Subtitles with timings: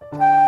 [0.00, 0.47] you.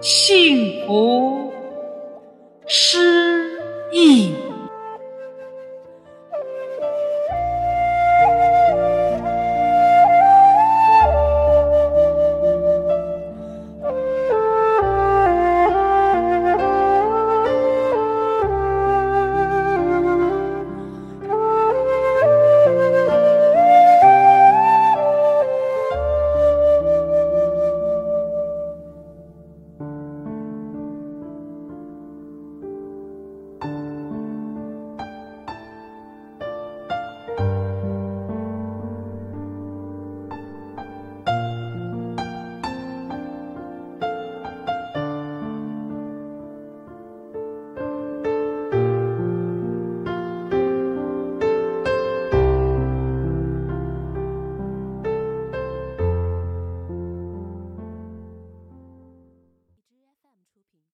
[0.00, 1.52] 幸福
[2.66, 3.25] 诗。